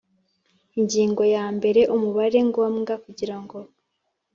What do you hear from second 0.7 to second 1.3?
Ingingo